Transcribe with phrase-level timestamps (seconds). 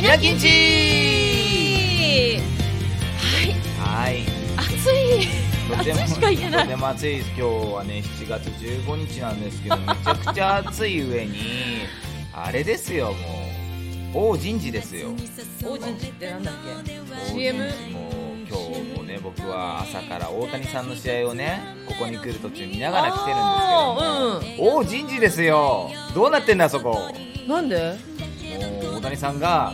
[0.00, 0.46] イナキンチ
[3.18, 3.52] はい。
[3.78, 4.22] はい。
[4.56, 5.28] 暑い。
[5.76, 6.62] とても暑いしか言えない。
[6.62, 7.28] とても暑いです。
[7.28, 7.42] 今日
[7.74, 11.34] はね7月15日なんですけどめちゃくちゃ暑い上に
[12.32, 13.12] あれですよ
[14.14, 14.30] もう。
[14.30, 15.10] 王人事ですよ。
[15.66, 16.70] 王子ってなんだっけ？
[16.98, 17.92] 王 CM 人事。
[17.92, 18.00] も
[18.48, 23.38] 今日もね僕は朝から大谷さんの試合をねここに来る途中見ながら来てるん
[24.40, 25.90] ですけども、王人事ですよ。
[26.14, 27.12] どうなってんだそこ。
[27.46, 27.98] なんで？
[28.82, 29.72] もう大谷さんが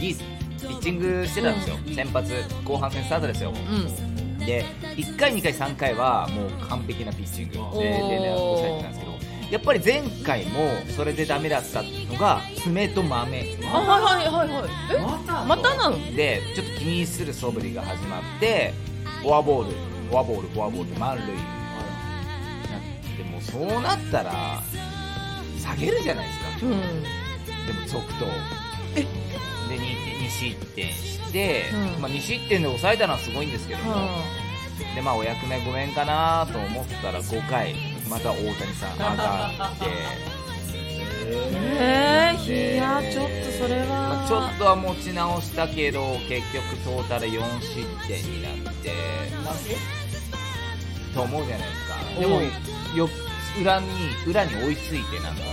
[0.00, 0.24] いいピ
[0.66, 2.32] ッチングしてたんですよ、先発
[2.64, 3.52] 後半戦スタートですよ。
[3.52, 4.46] うん。
[4.46, 7.90] で1回2回3回はもう完璧なピッチングでで
[8.20, 9.12] ね抑えてたんですけど
[9.50, 13.58] やっぱり前回もそれでダメだったのが爪と豆。
[13.64, 14.70] あはいはいはいはい。
[14.96, 14.98] え？
[15.46, 16.16] またなの？
[16.16, 18.72] でちょっと気にする素振りが始まって
[19.22, 19.74] フォアボール。
[20.10, 21.26] フォアボールフォアボール満塁
[23.16, 24.60] でもそうなったら
[25.56, 26.46] 下げるじゃないですか。
[26.66, 26.70] うん。
[26.72, 28.30] でも続投え
[28.94, 29.78] で 2,
[30.26, 31.64] 2失点して、
[31.96, 32.02] うん。
[32.02, 34.24] まあ、2失点で抑えたのはすごいんですけども、は
[34.94, 37.74] でまあお役目ごめんかなと思ったら5回
[38.08, 39.84] また大谷さん上がって、
[41.78, 48.90] えー、いやちょっとそれは、まあ、ちょっとは持ち直したけど結局トータル4失点になって。
[51.14, 52.20] と思うじゃないですか。
[52.20, 52.40] でも
[52.96, 53.08] よ
[53.60, 53.88] 裏に
[54.26, 55.48] 裏に追いついてなんとか。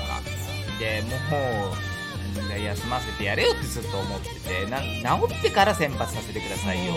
[0.80, 1.97] でもう
[2.40, 6.94] うん休ませてやれよってずっと思っててな治ってから先発させてくださいよ。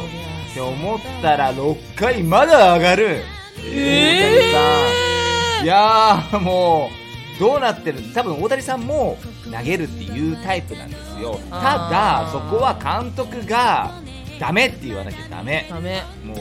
[0.51, 3.23] って思ったら6回まだ上がる。
[3.59, 5.65] え大谷さん。
[5.65, 6.91] いやーも
[7.37, 8.03] うどうなってる？
[8.15, 11.39] 多分大谷さんも投げるっていうタイプなんですよ。
[11.51, 11.57] た
[11.91, 13.93] だそこは監督が
[14.39, 15.67] ダメって言わなきゃダメ。
[15.69, 16.03] ダメ。
[16.25, 16.39] もう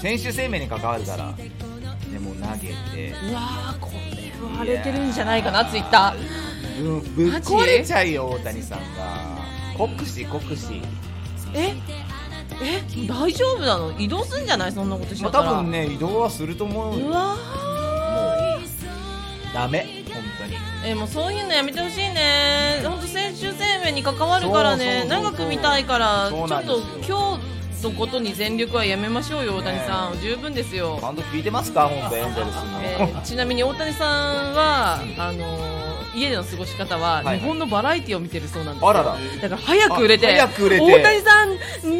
[0.00, 1.34] 選手生命に関わるから
[2.10, 3.10] でも投げて。
[3.30, 6.18] うわーこれは荒れてるんじゃないかなツイッタぶ
[6.80, 8.84] ぶっ壊れちゃうよ大谷さんが。
[9.76, 10.66] 酷使酷使。
[10.66, 10.82] ー
[11.54, 11.74] え
[12.62, 13.98] え大丈夫なの？
[13.98, 14.72] 移動すんじゃない？
[14.72, 17.06] そんなことしちまあゃったら、多分ね移動はすると思うよ。
[17.08, 17.36] うわ
[19.52, 20.56] ダメ本当に。
[20.56, 22.80] ーえもうそういうのやめてほしいね。
[22.84, 25.04] 本当選手生命に関わるからね。
[25.08, 26.28] 長く見たいから。
[26.30, 30.98] ちょっと今日のことに全力はやめましょうよ大谷さん、十分ですよ。
[31.00, 31.88] 監督聞いてますか？
[31.88, 35.71] 本当エンゼルスの、えーちなみに大谷さんはあのー
[36.14, 39.16] 家での過ごし方は日本のバラエティを見てるそうなんですよ、あらら。
[39.40, 40.84] だから早く売れてあ早く売れて。
[40.84, 41.50] 大谷さん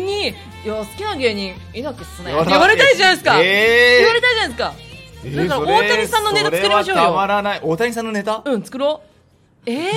[0.07, 0.35] にい
[0.65, 2.33] や好きな芸人いなきっすね。
[2.33, 3.99] って言われたいじゃないですか、えー。
[3.99, 4.75] 言われたいじゃないですか。
[4.79, 4.93] えー
[5.25, 7.03] だから大谷さんのネタ作りましょうよ。
[7.05, 7.61] たまらない。
[7.63, 8.43] 大谷さんのネタ？
[8.45, 9.71] うん作ろう。
[9.71, 9.91] ええ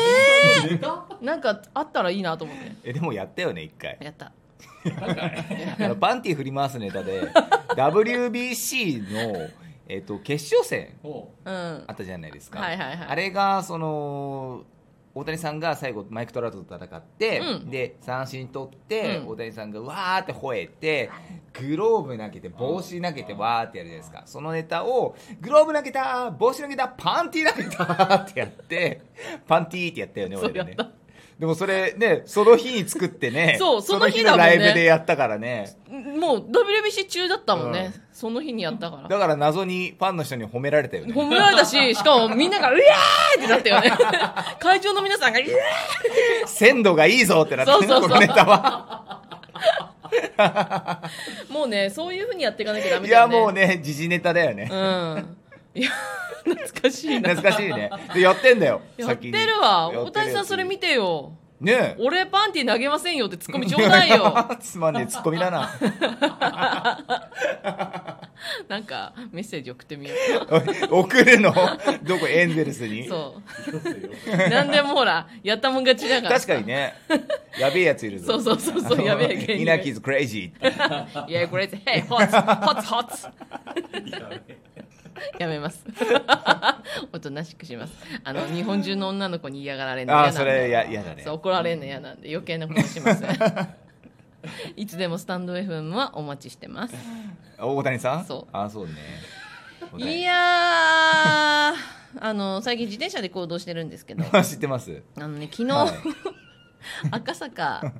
[0.75, 2.71] ー、なんかあったらいいなと思って。
[2.83, 3.97] えでもやったよね一回。
[3.99, 4.31] やった。
[5.83, 7.21] あのパンティ振り回すネタで
[7.75, 9.49] WBC の、
[9.87, 11.49] えっと決勝戦う。
[11.49, 11.83] ん。
[11.87, 13.07] あったじゃないですか、はいはいはい。
[13.07, 14.63] あれがその
[15.13, 17.69] 大谷さんが最後マイク・トラウトと戦って、うん。
[17.69, 19.27] で三振取って、うん。
[19.29, 21.09] 大谷さんがわーって吠えて
[21.53, 24.23] グローブ投げて帽子投げてわーってやるじゃないですか。
[24.25, 29.01] そのネタをグローブ投げた帽子投げたパンティ投げたってやって
[29.47, 30.75] パンティってやったよね俺らね。
[30.77, 31.04] そうやった
[31.39, 43.91] でもそれねその日に作ってね そうその日だもんねライブでやったからねもう WBC 中だったもんね、うんその日にやったからだから謎にファンの人に褒められたよね褒められたし、 しかもみんなが、うわーってなったよね。
[44.57, 45.47] 会場の皆さんが、うわ
[46.47, 49.19] 鮮度がいいぞってなって、そうそうそうこのネタは。
[50.37, 53.39] ーもうね、そういう風にやっていかなきゃダメいや、だよね。
[53.41, 54.69] もうね、時事ネタだよね。
[54.71, 55.37] うん。
[55.75, 55.89] いや、
[56.43, 57.29] 懐かしいな。
[57.29, 57.89] 懐かしいね。
[58.13, 58.81] でやってんだよ。
[58.97, 59.81] やってるわ。
[59.83, 61.33] やってる大谷さんそれ見てよ。
[61.59, 61.95] ねえ。
[61.99, 64.35] 俺パンティ投げませんよってツッコミちょうだいよ。
[64.59, 65.69] つまんねえツッコミだな。
[68.67, 70.13] なんか、メッセージ送ってみよ
[70.91, 71.53] 送るの？
[72.03, 72.27] どこ？
[72.27, 72.87] エンゼルスう。
[72.87, 73.07] に？
[73.07, 73.41] そ
[74.27, 74.49] う。
[74.49, 76.35] なんでもほら、やったもん勝ちだから。
[76.35, 76.93] 確かにね。
[77.57, 78.37] やべえやついるぞ。
[78.39, 81.31] そうそうそうそうやべえ芸人イナキーズクレイジーって。
[81.31, 83.27] いや、これ、ヘイ、ホッツ、ホッツ、ホッツ。
[84.11, 84.74] や
[85.39, 85.83] めます。
[87.13, 87.93] おとなしくします。
[88.23, 90.37] あの、 日本中の女の子に嫌がられるの嫌なんで。
[90.37, 91.33] それや嫌だねそう。
[91.35, 93.69] 怒られるの嫌なんで余計なことしません。
[94.75, 96.95] いつでもスタンド FM はお待ちしてます。
[97.57, 98.25] 大谷さん？
[98.25, 98.93] そうあそうね。
[99.97, 101.75] いやー、
[102.19, 104.43] あの、最近自転車で行動してるんですけど、ー。
[104.43, 105.91] 知ってますあのね、昨日、はい
[107.11, 107.93] 赤坂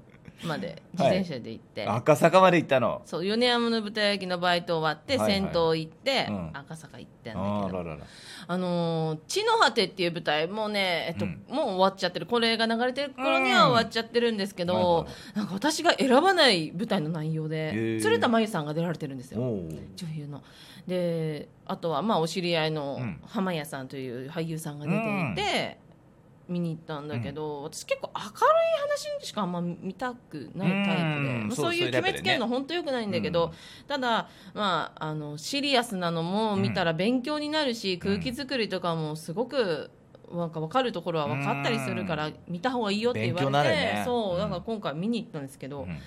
[0.44, 3.02] まで自転車で行って、赤坂まで行ったの？
[3.06, 5.42] そう米山の豚焼きのバイト終わって、はいはい。
[5.42, 6.50] 先頭行って、うん。
[6.54, 7.80] 赤坂行ってんだけど。
[7.80, 8.04] あららら。
[8.48, 11.42] あのー地の果てっていう舞台もうね、えっとうん。
[11.48, 12.26] もう終わっちゃってる。
[12.26, 15.38] これが流れてる頃には終わっちゃってるんですけど、うんはいはい。
[15.38, 18.02] なんか私が選ばない舞台の内容へでー。
[18.02, 19.40] 鶴田真由さんが出られてるんですよ。
[19.40, 19.70] 女
[20.14, 20.44] 優の。
[20.88, 23.20] であとはまあお知り合いのうん。
[23.26, 25.78] 浜谷さんという俳優さんが出ていて、
[26.48, 28.32] 見に行ったんだけど、私結構明るい
[29.20, 31.48] 話しかあんま見たくないタイプで、うん。
[31.48, 33.54] まあそういう決めつけるの本当よくないんだけど、
[33.88, 39.90] ただ、まあ、あのシリアスなのも見たら勉強になるし、空気作りとかもすごく
[40.32, 44.04] なんか分かるところは分かったりするから、見た方がいいよって言われて、ね。
[44.06, 44.40] そううん。
[44.40, 45.98] だから今回見に行ったんですけど、うん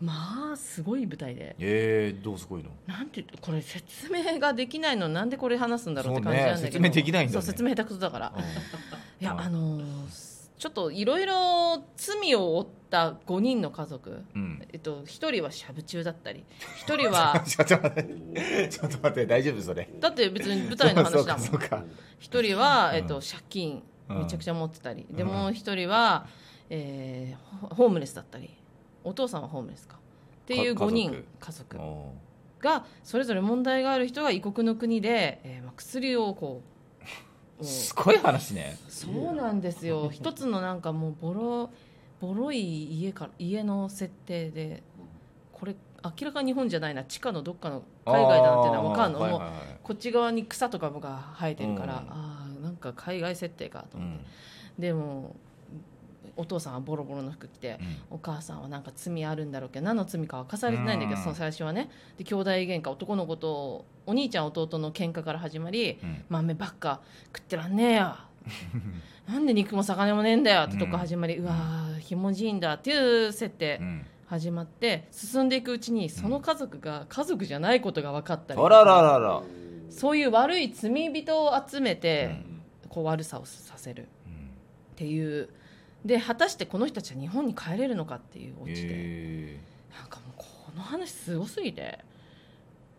[0.00, 1.56] まあすごい舞台で。
[1.58, 2.70] えー、どうすごいの？
[2.86, 5.08] なんてこれ説明ができないの？
[5.08, 6.56] なんでこれ話すんだろうって感じなんだけど。
[6.56, 7.32] そうね説明できないんだね。
[7.32, 8.32] そう説明下手くそだから。
[9.20, 14.66] いやはいあのーちょっといろいろ罪を負った5人の家族、うん。
[14.72, 16.44] えっと、1人はしゃぶ中だったり。
[16.86, 18.68] 1人は ちょっと待って。
[18.72, 19.86] ちょっと待って大丈夫それ？
[20.00, 21.46] だって別に舞台の話だもん。
[21.46, 21.84] そうかそうか。
[22.20, 22.96] 1人は、うん。
[22.96, 24.18] えっと、借金うん。
[24.20, 25.28] めちゃくちゃ持ってたり、でうん。
[25.28, 26.26] もう1人は、
[26.70, 28.48] えーホホームレスだったり
[29.06, 29.96] お父さんはホームレスか。
[29.96, 29.98] っ
[30.46, 31.78] ていうか5人家家族。
[31.78, 32.12] お
[32.60, 36.62] がそれぞれ問題がある人が異国の国で、えーまあ、薬をこ
[37.60, 38.76] う すごい話ね。
[38.88, 40.10] そうなんですよ。
[40.12, 41.70] 一つのなんかもうボロ
[42.20, 44.82] ボロい家から家の設定で
[45.52, 47.04] これ明らかに日本じゃないな。
[47.04, 49.40] 地下のどっかの海外だなっていうのは分かんの、はいはい
[49.82, 51.98] こっち側に草とかが生えてるから、うん。
[52.10, 54.24] ああなんか海外設定かと思って、
[54.78, 54.82] うん。
[54.82, 55.36] でも
[56.36, 57.78] お父さんはボロボロの服着て、
[58.10, 61.24] お母さんはなんか罪あるんだろうけど何の罪か明かされてないんだけど、うん。
[61.24, 61.90] その最初はね。
[62.18, 66.24] で兄弟喧嘩男の子とお兄ちゃん弟の喧嘩から始まり、うん。
[66.28, 68.16] 豆ばっか食ってらんねえよ。
[69.28, 70.62] なんで肉も魚もねえんだよ。
[70.62, 74.06] ってとこ始まり、うわーひもじいんだっていう設定うん。
[74.26, 79.42] 始まって進んでいくうちにその家族が家族じゃないことが分かったりあらららら。
[79.88, 82.30] そういう悪い罪人を集めて、
[82.84, 82.88] うん。
[82.88, 84.50] こう悪さをさせるっうん。
[84.96, 85.48] ていう
[86.06, 89.60] で果たしてこの人たちは日本に帰れるのかっていうオチで、え。
[89.98, 91.98] なんかもうこの話すごすぎて。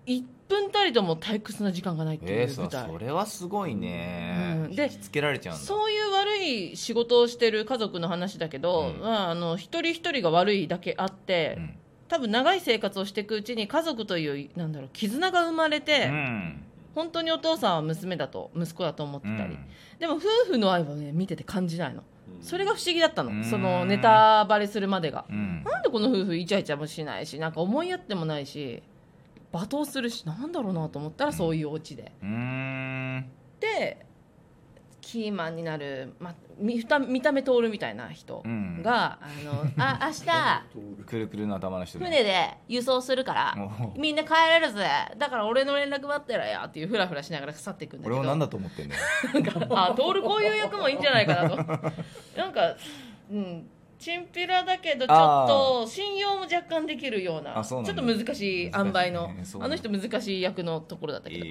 [0.07, 4.75] 1分たりとも退屈な時間がないっー、ていう舞台、それはすごいね、うん。
[4.75, 5.65] でつけられちゃうんだ。
[5.65, 9.01] そういう悪い仕事をしてる家族の話だけど、うん。
[9.01, 11.75] まあ、あの一人一人が悪いだけあって、うん。
[12.07, 16.63] 多分長い生活をしていくうちに家族というなんだろう絆が生まれて、うん。
[16.95, 19.59] 本当にお父さんは娘だと息子だと思ってたり、うん。
[19.99, 20.21] でも夫
[20.53, 22.03] 婦の愛はね見てて感じないの
[22.41, 23.43] それが不思議だったの、うん。
[23.43, 25.63] そのネタバレするまでが、うん。
[25.63, 28.81] なんでこの夫婦イチャイチャもしないしなんか思いやってもないし
[29.51, 33.25] 罵倒するしなんだろうなと思ったらそういうオチで、うーん。
[33.59, 34.05] で
[35.07, 38.81] キーマンになる、ま、見た見た目通るみたいな人うん。
[38.83, 43.55] が、あのあ 明日くるくるの頭の人船で輸送するから
[43.95, 44.85] みんな帰れるぜ。
[45.17, 48.17] だから俺の連絡待ってろよっていうフラフラしながら去っていくんだけど。
[48.17, 48.95] 俺を何だと思ってんの？
[48.95, 49.01] よ
[49.33, 51.55] なんかあ徹こういう役もいいんじゃないかなと。
[51.55, 52.75] なんか
[53.31, 53.69] うん。
[53.99, 61.45] チンピラだけどちょっと信用も若干できるようなちょっと難しい塩梅の、ねあの人難しい役のところだったけど、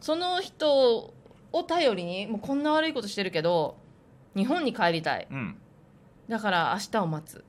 [0.00, 1.14] その人
[1.52, 3.76] を頼りにもうこんな悪いことしてるけど
[4.34, 5.56] 日本に帰りたい、うん、
[6.28, 7.44] だから明日を待つ。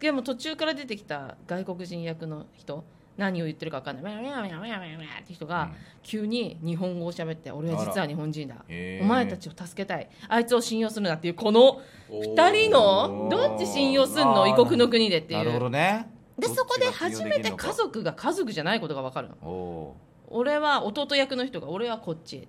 [0.00, 2.84] でも途中から出てきた外国人役の人
[3.16, 5.70] 何を言ってるか分かんない「ミャミャミャミャミャ」って人が
[6.02, 8.56] 急に日本語を喋って「俺は実は日本人だ。
[9.00, 10.10] お前たちを助けたい。
[10.28, 11.80] あいつを信用するな」っていうこの
[12.10, 14.46] 2人のどっち信用すんの？
[14.46, 15.38] 異国の国でっていう。
[15.38, 16.10] なるほどね。
[16.38, 19.94] でそこで初めて家族が家族じゃないことが分かるの。
[20.28, 22.46] 俺は弟役の人が俺はこっち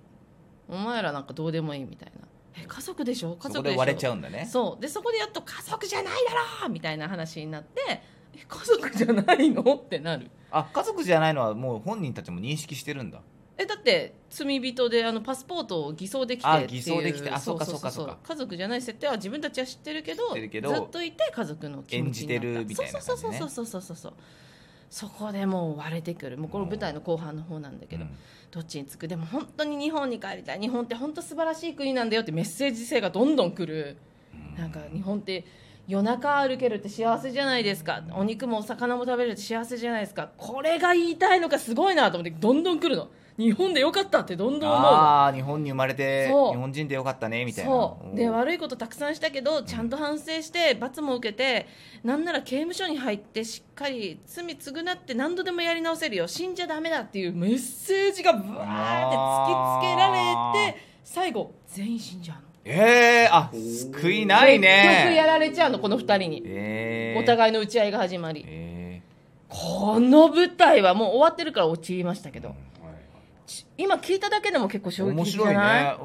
[0.68, 2.26] お前らなんかどうでもいいみたいな。
[2.60, 3.36] え家族でしょ？
[3.36, 3.52] 家族でしょ？
[3.52, 4.48] そこで割れちゃうんだね。
[4.50, 4.82] そう。
[4.82, 8.02] でそこでやっと家族じゃないだろみたいな話になってえ
[8.46, 9.62] 家族じゃないの？
[9.62, 10.30] ってなる。
[10.50, 13.20] あ家族じゃないのはもう本人たちも認識してるんだ。
[13.60, 18.18] えだって罪人であのパスポートを偽装できてあ偽装できてあそうかそうかそうか。
[18.22, 20.40] 家族じゃない設定は自分たちは知ってるけどず
[20.80, 22.46] っといて家族の気持ちになった。
[22.46, 23.14] 演じてるみたいな感じね。
[23.14, 24.12] そうそうそうそうそうそうそう
[24.90, 26.38] そこでもう割れてくる。
[26.38, 28.10] もうこの舞台の後半の方なんだけど、うん。
[28.50, 29.06] どっちにつく？
[29.06, 30.60] でも本当に日本に帰りたい。
[30.60, 33.98] 日本って本当素晴らしい国なんだよってメッセージ性がどんどんくる、
[34.56, 35.44] なんか日本って
[35.86, 38.02] 夜中歩けるって幸せじゃないですか。
[38.12, 40.30] お肉もお魚も食べれるって幸せじゃないですか。
[40.38, 44.88] これが言いたいのかすごいなと思ってどんどん来るの日本でよかったってどんどん思うの。
[44.88, 47.70] ああ日本に生まれて日本人でよかったねみたいな。
[47.70, 48.16] そう。
[48.16, 51.68] で悪いことたくさんしたけどちゃんと反省して罰も受けて
[52.02, 56.26] なんなら刑務所に入ってしっかり罪償って何度でもやり直せるよ。
[56.26, 60.10] 死んじゃダメだっていうメッセージがブワーって突きつけら
[60.66, 62.42] れて最後全員死んじゃうの。
[62.64, 64.68] ええあ救いない結
[65.04, 66.42] 局やねられちゃうのこの2人に。
[66.44, 68.44] ええお互いの打ち合いが始まり。
[68.46, 69.00] え
[69.48, 72.48] この舞台はもう終わってるから落ちましたけど。
[72.48, 72.54] うん。
[72.54, 72.77] ち
[73.76, 75.54] 今聞いただけでも結構え衝撃的じ面白い？
[75.54, 75.96] ゃないね。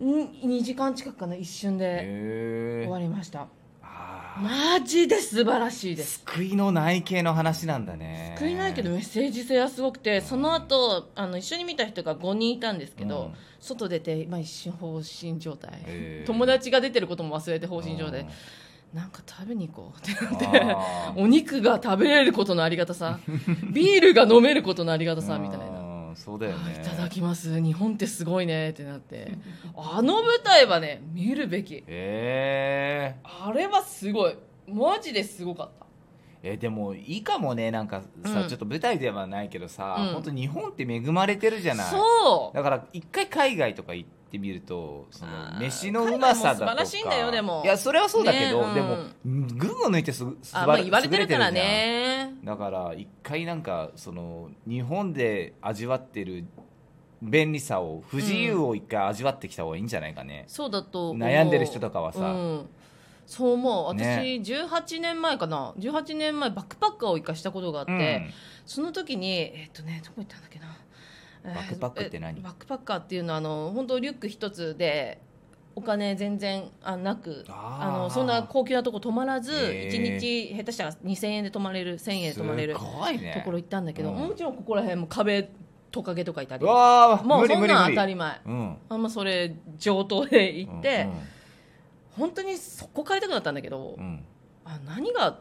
[0.00, 0.20] うん。
[0.20, 0.24] ん
[0.58, 1.84] 2時間近くかな一瞬で。
[2.02, 2.86] ええ。
[2.86, 3.46] 終わりました。
[3.82, 6.22] あマジで素晴らしいです。
[6.26, 8.34] 救いのない系の話なんだね。
[8.38, 13.34] 救いないけどメッセージ性はすごくてその後あの一緒に見た人が5人いたんですけど、うん。
[13.60, 15.72] 外出て、まあ、一瞬放心状態、
[16.26, 18.26] 友達が出てることも忘れて放心状態、
[18.92, 23.20] なんか食べに行こうってなってお肉が食べれることのありがたさ。
[23.72, 25.83] ビールが飲めることのありがたさみたいな。
[26.14, 26.74] うんそうだよね。
[26.78, 27.60] あいただきます。
[27.60, 29.32] 日本ってすごいねってなって。
[29.76, 31.84] あの舞台はね見るべき。
[31.86, 33.16] え。
[33.24, 34.36] あれはすごい。
[34.66, 35.84] マジですごかった。
[36.42, 37.70] ー、えでもいいかもね。
[37.70, 38.48] なんかさ、うん。
[38.48, 40.12] ちょっと舞台ではないけどさ、うん。
[40.14, 41.86] 本当日本って恵まれてるじゃない。
[41.90, 42.56] そう。
[42.56, 46.70] だから一回海外とか行ってみるとその飯のうまさだとか。
[46.70, 47.62] 素晴らしいんだよでも。
[47.64, 48.80] いやそれはそうだけど、ね
[49.24, 49.46] うん。
[49.46, 52.34] でも群を抜いてすぐあ、まあ、言われてるからね。
[52.44, 56.44] だから一回なんかその日本で味わってる
[57.22, 62.20] 便利さを不自由を一回味わってきた方がいいんじゃないかね、そうだと悩んでる人とかはさ。
[62.20, 62.68] うん。
[63.26, 63.86] そう思う。
[63.86, 65.72] 私、ね18年前かな。
[65.78, 68.30] 18年前バックパッカーを一回したことがあって、うん。
[68.66, 70.66] その時にえっとねどこ行ったんだっけな。
[70.66, 70.83] えー
[71.44, 72.40] バックパックって何？
[72.40, 75.20] えバックパッカーっていうのはあの本当リュック一つで
[75.76, 79.90] お金全然あなくあのそんな高級なとこ泊まらずへー。
[79.90, 84.16] 1日下手したら2000円で泊まれる1000円で泊まれるところ行ったんだけど、うん。
[84.16, 85.50] もちろんここら辺も壁
[85.90, 88.40] トカゲとかいたりもうそんなん当たり前。
[88.46, 88.76] うん。
[88.88, 91.34] あんまそれ上等で行って、うん
[92.16, 94.24] 本当にそこ帰りたくなったんだけど、うん。
[94.64, 95.40] あ何が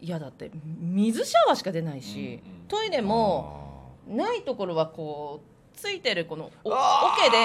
[0.00, 3.63] 嫌だって水シャワーしか出ないし、トイレも
[4.08, 7.36] ないところはこうついてるこのおあ桶で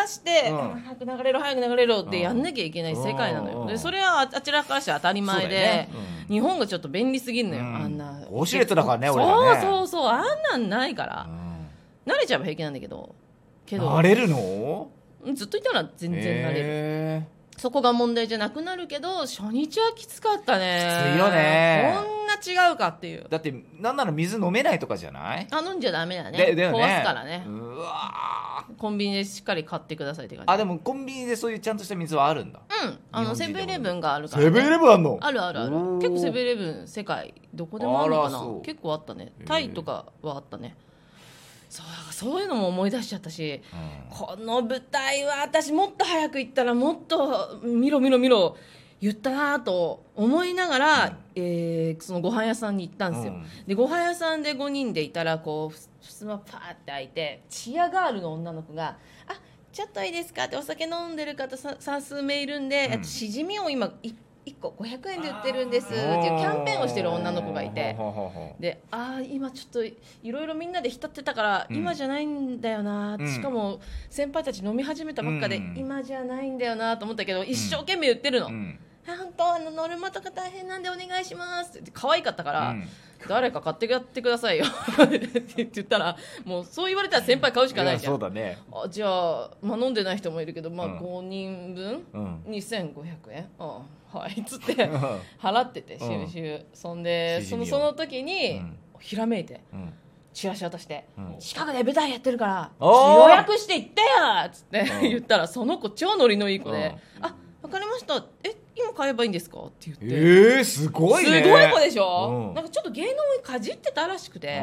[0.00, 0.82] 流して、うん。
[0.82, 3.60] 早く流れろ早く流れろってやんなきゃいけない世界なのうん。
[3.62, 5.88] よでそれはああちらからして当たり前で、ね。
[6.28, 6.34] うん。
[6.34, 7.76] 日本がちょっと便利すぎるのよ、うん。
[7.76, 8.20] あんな。
[8.30, 9.62] ウォシュレットだからねそう俺らね。
[9.62, 11.26] そうそうあんなんないから、
[12.06, 13.14] う慣れちゃえば平気なんだけど。
[13.64, 13.90] けんど。
[13.90, 14.88] なれるの？
[15.34, 17.26] ずっといたら全然慣れる、へ
[17.58, 21.04] そこが問題じゃなくなるけど初日はきつかったね。
[21.08, 21.94] きついよね。
[21.94, 23.24] こんな違うかっていう。
[23.24, 25.46] ーだってなんなら水飲めないとかじゃない？
[25.50, 26.38] あ飲んじゃダメだね。
[26.38, 26.78] でだよね。
[26.78, 27.44] 壊すからね。
[27.46, 28.76] うわー。
[28.76, 30.52] コンビニでしっかり買ってくださいって感じ。
[30.52, 32.60] あでもコンビニでそういうちゃんとした水はあるんだ。
[32.84, 32.98] うん。
[33.12, 35.18] あのセブンイレブンがあるから、ね、セブンイレブンあんの？
[35.20, 35.70] あるあるある。
[35.98, 38.40] 結構セブンイレブン世界どこでもあるのかな。
[38.64, 39.32] 結構あったね。
[39.46, 40.76] タイとかはあったね
[41.72, 44.14] そうそういうのも思い出しちゃったしうん。
[44.14, 48.58] この舞台は私もっと早く行ったらもっと見ろ見ろ見ろ
[49.00, 53.46] 言ったなと思いながら、えーそのご飯屋さんに行ったんですよ、うん。
[53.66, 59.40] でご飯屋さんで5人でいたらこうふふすまパーって開いてチアガールの女の子が「あ
[59.72, 62.92] ちょっといいですか?」ってお酒飲んでる方さ算数名いるんで、うん。
[62.92, 64.12] あとしじみを今い
[64.44, 66.02] 1個500円で売ってるんですっていう
[66.38, 67.96] キャンペーンをしてる女の子がいて。
[68.58, 69.94] でああ今ちょっとい
[70.24, 71.76] ろいろみんなで浸ってたから、うん。
[71.76, 73.28] 今じゃないんだよな、うん。
[73.28, 73.80] しかも
[74.10, 75.74] 先輩たち飲み始めたばっかで、うん。
[75.76, 78.78] 今じゃないんだよなと思ったけど一生懸命言ってるの、ううん。
[78.78, 81.78] あ本当あのノルマとか大変なんでお願いします。
[81.78, 82.88] って可愛かったから、うん。
[83.28, 84.64] 誰か買ってやってくださいよ。
[85.04, 85.40] って
[85.72, 88.12] 言ったらもうそう言われたら先輩買うしかないじゃん。
[88.14, 88.58] やそうだね。
[88.72, 90.98] あじゃあ、まあ、飲んでない人もいるけど、まあ、うん。
[90.98, 92.42] 5人分、うん。
[92.48, 93.48] 2500円？
[93.58, 93.80] あ
[94.12, 94.40] はい。
[94.40, 94.74] っつって
[95.40, 96.26] 払っててうん。
[96.28, 97.66] 収集、そんでしじみを。
[97.66, 98.78] そのその時に、うん。
[99.00, 99.92] ひらめいてうん。
[100.32, 104.06] チラシ渡して、うん近くで舞台やってるから予約して行ってよ！
[104.46, 105.00] っつって、うん。
[105.02, 108.56] 言ったらその子超ノリのいい子で「うんあわかりましたえ
[108.92, 110.04] 今買えばいいんですか?」って言って。
[110.04, 111.42] えー、すごいね。
[111.42, 112.54] すごい子でしょ、うん。
[112.54, 114.62] なんかちょっと芸能にかじってたらしくて。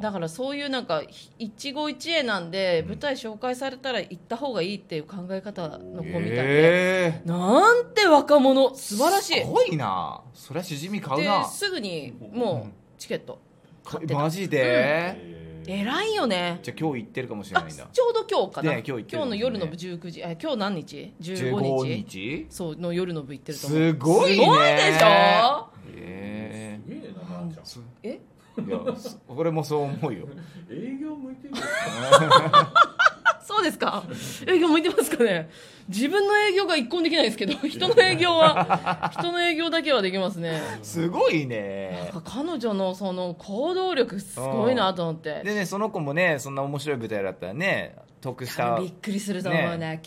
[0.00, 8.74] だからそういうなんかひ一期一会なんで舞台紹介されたら行った方がいいっていう考え方の子みたいで、えなんて若者。
[8.74, 9.38] 素晴らしい。
[9.38, 10.20] ー、すごいな。
[10.34, 13.38] そりゃしじみ買うでなすぐにもうチケット。
[13.84, 16.60] 買ってたマジで、偉いよね。
[16.62, 17.88] じゃあ今日行ってるかもしれあないんだ。
[17.92, 19.50] ちょうど今日かな、ね今日行ってるかもしれない。
[19.50, 22.18] の夜の部19時あ今日何日15 15日。
[22.18, 22.46] 日。
[22.50, 23.78] そうの夜の部行ってると思う。
[23.78, 24.44] すごいね。
[24.44, 25.68] すごいでしょ？
[25.96, 27.84] えすげえな、まーちゃん。
[28.02, 28.20] え？
[28.56, 30.28] ー、いやそ俺もそう思うよ。
[30.70, 31.56] 営業向いてるよ。
[33.44, 34.04] そうですか？
[34.46, 35.50] 営業向いてますかね？
[35.88, 40.60] 自分の営業が一個もできないですけど 人の営業は 人の営業だけはできますね。
[40.82, 42.10] すごいね。
[42.24, 45.42] 彼女のその行動力すごいなと思って。
[45.44, 50.00] でねその子もねそんな面白い舞台だったらね得したびっくりすると思うな、今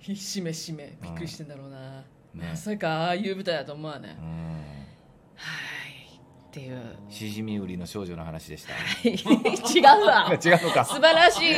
[0.00, 0.96] 日しめしめ。
[1.02, 1.78] びっくりしてんだろうな、
[2.34, 2.50] ね。
[2.50, 4.26] まさかああいう舞台だと思わね、うん。
[5.34, 5.69] はい
[6.50, 6.80] っていう。
[7.08, 8.72] しじみ売りの少女の話でした。
[9.08, 9.14] 違
[10.00, 10.32] うわ。
[10.44, 10.84] 違うのか。
[10.84, 11.54] 素晴らしい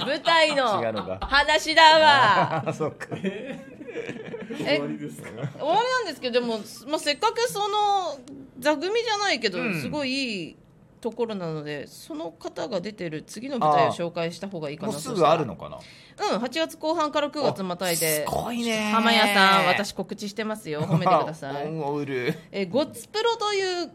[0.00, 0.82] 舞台の
[1.20, 2.62] 話だわ。
[2.68, 3.06] あ そうか。
[3.16, 5.28] 終わりですか？
[5.30, 6.58] 終わりなんですけどでも、
[6.88, 8.18] まあ、せっかくその
[8.58, 9.80] 座組じゃないけど、うん。
[9.80, 10.56] すごいいい
[11.00, 15.78] ところなのでその方が出てる次の舞台を紹介した方がいいかなもうすぐあるのかな？
[16.34, 18.90] うん8月後半から9月またいですごいね。
[18.92, 20.82] 浜屋さん私告知してますよ。
[20.82, 21.66] 褒めてください。
[22.52, 23.90] えーゴッツプロという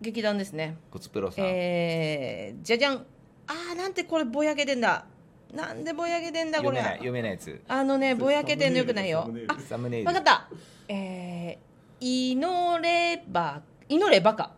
[0.00, 0.76] 劇団ですね。
[0.90, 3.06] コツプロさん、えー、じゃじゃん
[3.46, 5.06] あーなんてこれぼやけてんだ。
[5.54, 6.78] なんでぼやけてんだこれ。
[6.78, 7.62] 読めない読めないやつ。
[7.68, 9.22] あのねぼやけてんのよくないよ。
[9.22, 9.52] サムネイル。
[9.52, 10.06] あサムネイル。
[10.06, 10.48] わかった。
[10.88, 14.52] えー、祈れば祈ればか。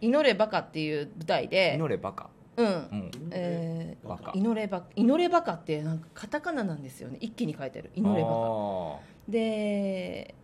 [0.00, 1.74] 祈ればかっていう舞台で。
[1.76, 2.70] 祈れバカうん、う。
[2.70, 7.18] んえー祈れば祈ればかってなんかカタカナなんですよね。
[7.20, 7.90] 一気に書いてある。
[7.94, 8.34] 祈ればか。
[8.36, 8.98] あ
[9.28, 10.34] で、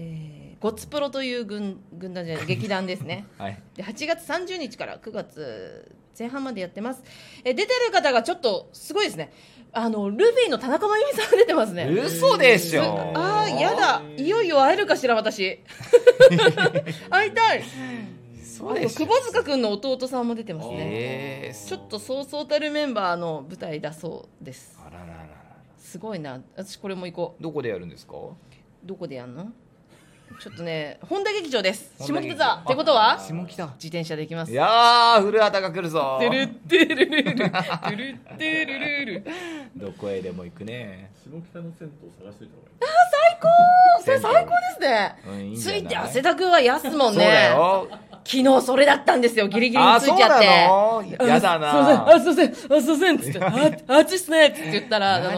[0.00, 3.26] えー、ゴッツプロという軍軍団じゃない劇団ですね。
[3.38, 3.62] ー はい。
[3.74, 7.02] で8月30日から9月前半までやってます。
[7.44, 9.32] え出てる方がちょっとすごいですね。
[9.72, 11.84] あのルフィの田中真由美さんが出てますね。
[11.86, 12.82] 嘘でしょ。
[13.14, 14.02] あーやだ。
[14.16, 15.60] いよいよ会えるかしら私。
[17.10, 17.58] 会いたい。
[17.58, 17.68] あと
[18.44, 20.76] そうで塚君の弟さんも出てますね。
[20.80, 24.76] えー、ちょっとそうそうたるメンバーの舞台だそうです。
[24.84, 25.28] あらららら。
[25.76, 26.40] すごいな。
[26.56, 27.42] 私これも行こう。
[27.42, 28.14] どこでやるんですか？
[28.84, 29.52] どこでやんの？
[30.40, 31.92] ちょっとね本田劇場です。
[31.98, 32.56] 下北沢。
[32.56, 33.18] ってことは？
[33.18, 33.66] 下北。
[33.74, 34.52] 自転車で行きます。
[34.52, 36.18] いやー古畑が来るぞ。
[36.20, 39.24] てるってるるるるるってるるる
[39.76, 42.78] どこへでも行くね下北の銭湯探しといた方がいい
[44.02, 45.16] それ最高ですね。
[45.56, 47.88] ついいて汗だくは安もんそうだねよ。
[48.24, 50.46] 昨日それだったんですよギリギリにあそうついちゃって。
[50.46, 51.26] なの？
[51.26, 52.14] やだな。
[52.14, 53.84] あすいませんあすいませんあすいませんっつって。
[53.88, 55.30] あ暑いっすねっつって言ったらあの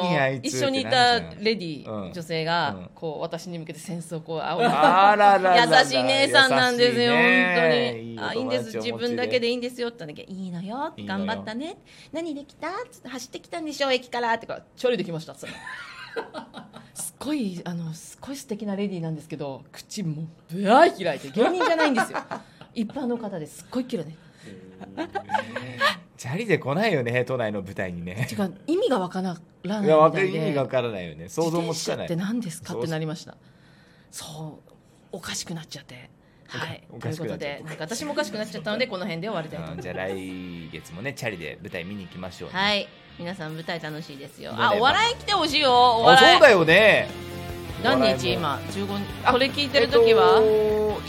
[0.42, 2.90] つ一緒にいたレディうん女性がうん。
[2.94, 7.22] こう私に向けて扇子をこう仰いであらららら優しい姉さんなんですよ、本
[7.56, 8.18] 当に。
[8.20, 11.78] あ、いいんです、自分だけでいいんですよって言ったら、いいのよ、いいのよ頑張ったね。
[12.12, 12.68] 何できた？
[12.90, 15.34] つって走ってきたんでしょ、駅からってか、チョリできました。
[15.34, 15.52] それ
[16.94, 22.18] すっごい、あの、すっごい素敵なレディーなんですけど、口もぶわー開いて、芸人じゃないんですよ。
[22.74, 24.16] 一般の方ですっごい綺麗ね。
[26.16, 28.26] チャリで来ないよね都内の舞台にね。
[28.28, 31.28] てか、意味がわからないいや意味がわからないよね。
[31.28, 32.06] 想像もつかない。
[32.06, 33.36] って何ですかってなりました。
[34.10, 34.72] そう
[35.12, 36.10] おかしくなっちゃって
[36.58, 36.82] はい。
[36.90, 39.88] おということでなんか私もおかしくなっちゃったのでこの辺で終わりたいと思います。
[39.88, 42.88] うんじゃあ来月もねチャリで舞台見に行きましょうね、はい。
[43.18, 44.52] 皆さん舞台楽しいですよ。
[44.56, 45.70] あお笑い来てほしいよ。
[45.72, 46.32] おあ笑い。
[46.34, 47.08] そうだよね。
[47.82, 49.04] 何日今？15日。
[49.24, 50.40] あこれ聞いてる時は、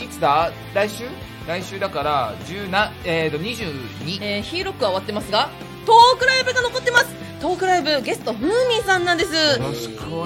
[0.00, 0.50] えいつだ？
[0.74, 1.04] 来週？
[1.46, 5.50] 来週だから10なえっ、と22えーヒーロックは終わってますが
[5.84, 9.34] トークライブが残ってますトークライブゲストふーみんさんなんです。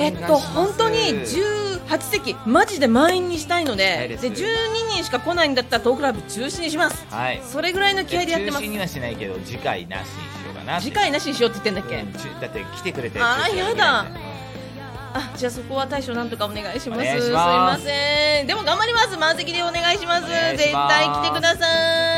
[0.01, 4.23] えっと本当に18席マジで満員にしたいのはいでです。
[4.23, 4.35] で12
[4.93, 7.07] 人しか来ないんだったらトークライブ中止にします。
[7.09, 7.41] はい。
[7.43, 8.63] それぐらいの気合でやってます。
[8.63, 14.09] 中止にはしないけど次回なしにしようかな次回なしにしようって言ってんだっけ、うんちだって来てくれてあー中止やだうん
[15.15, 17.03] あじゃあそこは対処なんとかお願いします。
[17.03, 17.23] す。
[17.23, 18.47] すいません。
[18.47, 19.17] でも頑張ります。
[19.17, 20.27] 満席でお願いします。
[20.27, 22.16] 絶対来てください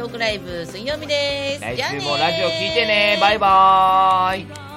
[0.00, 1.60] トークライブ水曜日です。
[1.60, 3.18] 来週もラジオ聞いてね。
[3.20, 4.69] バイバーイ